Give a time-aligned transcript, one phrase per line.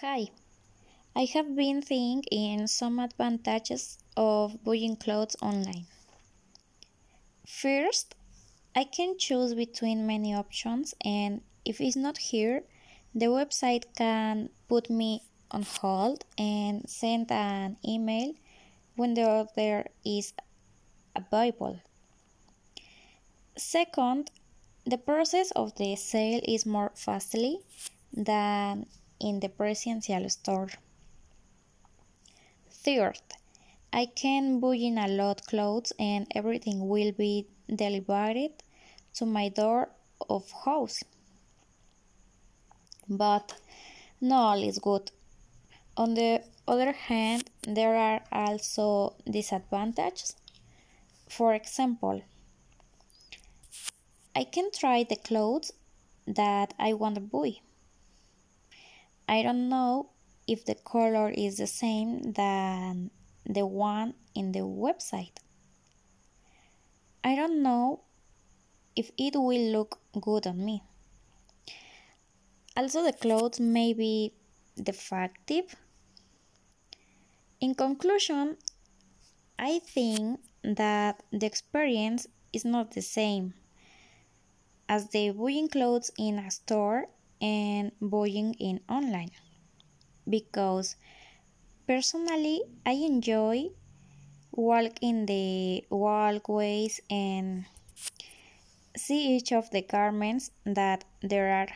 [0.00, 0.28] Hi,
[1.16, 5.86] I have been thinking some advantages of buying clothes online.
[7.44, 8.14] First,
[8.76, 12.62] I can choose between many options, and if it's not here,
[13.12, 18.34] the website can put me on hold and send an email
[18.94, 20.32] when the order is
[21.16, 21.80] available.
[23.56, 24.30] Second,
[24.86, 27.58] the process of the sale is more fastly
[28.12, 28.86] than
[29.20, 30.68] in the presential store.
[32.70, 33.20] Third,
[33.92, 38.52] I can buy in a lot clothes and everything will be delivered
[39.14, 39.90] to my door
[40.28, 41.02] of house.
[43.08, 43.54] But
[44.20, 45.10] not all is good.
[45.96, 50.36] On the other hand, there are also disadvantages.
[51.28, 52.22] For example,
[54.36, 55.72] I can try the clothes
[56.26, 57.56] that I want to buy
[59.28, 60.10] I don't know
[60.46, 63.10] if the color is the same than
[63.44, 65.36] the one in the website.
[67.22, 68.00] I don't know
[68.96, 70.82] if it will look good on me.
[72.74, 74.32] Also, the clothes may be
[74.82, 75.74] defective.
[77.60, 78.56] In conclusion,
[79.58, 83.54] I think that the experience is not the same
[84.88, 87.08] as the buying clothes in a store
[87.40, 89.30] and buying in online.
[90.28, 90.96] Because
[91.86, 93.70] personally I enjoy
[94.52, 97.66] walk in the walkways and
[98.96, 101.74] see each of the garments that there are.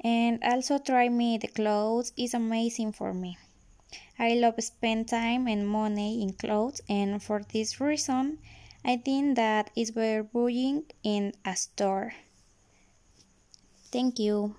[0.00, 3.38] And also try me the clothes is amazing for me.
[4.18, 8.38] I love spend time and money in clothes and for this reason
[8.84, 12.14] i think that it's better buying in a store
[13.96, 14.54] Thank you.